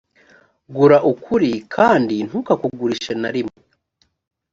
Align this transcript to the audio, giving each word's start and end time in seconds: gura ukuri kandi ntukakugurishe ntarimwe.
gura 0.75 0.97
ukuri 1.11 1.51
kandi 1.75 2.15
ntukakugurishe 2.27 3.11
ntarimwe. 3.19 3.57